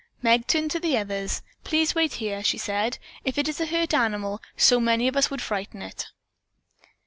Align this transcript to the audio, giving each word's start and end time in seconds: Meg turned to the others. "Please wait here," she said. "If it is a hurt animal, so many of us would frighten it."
Meg 0.23 0.47
turned 0.47 0.71
to 0.71 0.79
the 0.79 0.97
others. 0.97 1.43
"Please 1.63 1.93
wait 1.93 2.13
here," 2.13 2.43
she 2.43 2.57
said. 2.57 2.97
"If 3.23 3.37
it 3.37 3.47
is 3.47 3.61
a 3.61 3.67
hurt 3.67 3.93
animal, 3.93 4.41
so 4.57 4.79
many 4.79 5.07
of 5.07 5.15
us 5.15 5.29
would 5.29 5.43
frighten 5.43 5.83
it." 5.83 6.07